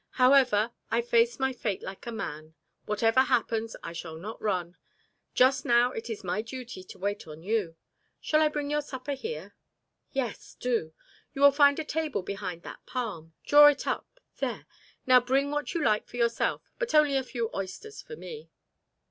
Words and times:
However, 0.13 0.71
I 0.89 1.03
face 1.03 1.37
my 1.37 1.53
fate 1.53 1.83
like 1.83 2.07
a 2.07 2.11
man; 2.11 2.55
whatever 2.87 3.19
happens, 3.19 3.75
I 3.83 3.93
shall 3.93 4.15
not 4.17 4.41
run. 4.41 4.75
Just 5.35 5.63
now 5.63 5.91
it 5.91 6.09
is 6.09 6.23
my 6.23 6.41
duty 6.41 6.83
to 6.85 6.97
wait 6.97 7.27
on 7.27 7.43
you. 7.43 7.75
Shall 8.19 8.41
I 8.41 8.47
bring 8.47 8.71
your 8.71 8.81
supper 8.81 9.11
here?" 9.11 9.53
"Yes 10.11 10.57
do. 10.59 10.95
You 11.35 11.43
will 11.43 11.51
find 11.51 11.77
a 11.77 11.83
table 11.83 12.23
behind 12.23 12.63
that 12.63 12.83
palm. 12.87 13.35
Draw 13.45 13.67
it 13.67 13.85
up. 13.85 14.19
There. 14.37 14.65
Now 15.05 15.19
bring 15.19 15.51
what 15.51 15.75
you 15.75 15.83
like 15.83 16.07
for 16.07 16.17
yourself, 16.17 16.63
but 16.79 16.95
only 16.95 17.15
a 17.15 17.21
few 17.21 17.51
oysters 17.53 18.01
for 18.01 18.15
me." 18.15 18.49